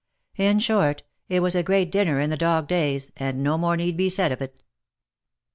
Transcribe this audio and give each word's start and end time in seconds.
In 0.37 0.57
short, 0.57 1.03
it 1.29 1.41
was 1.41 1.53
a 1.53 1.61
great 1.61 1.91
dinner 1.91 2.19
in 2.19 2.31
the 2.31 2.35
dog 2.35 2.67
days, 2.67 3.11
and 3.17 3.43
no 3.43 3.55
more 3.55 3.77
need 3.77 3.97
be 3.97 4.09
said 4.09 4.31
of 4.31 4.41
it. 4.41 4.63